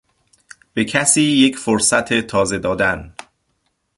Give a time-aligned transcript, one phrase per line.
[0.73, 3.15] به کسی یک فرصت تازه دادن